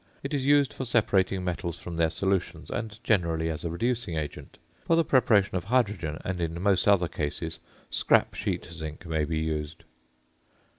It 0.23 0.33
is 0.33 0.47
used 0.47 0.73
for 0.73 0.83
separating 0.83 1.43
metals 1.43 1.77
from 1.77 1.97
their 1.97 2.09
solutions, 2.09 2.71
and 2.71 2.97
generally 3.03 3.51
as 3.51 3.63
a 3.63 3.69
reducing 3.69 4.17
agent. 4.17 4.57
For 4.87 4.95
the 4.95 5.03
preparation 5.05 5.57
of 5.57 5.65
hydrogen, 5.65 6.19
and 6.25 6.41
in 6.41 6.59
most 6.59 6.87
other 6.87 7.07
cases, 7.07 7.59
scrap 7.91 8.33
sheet 8.33 8.65
zinc 8.65 9.05
may 9.05 9.25
be 9.25 9.37
used. 9.37 9.83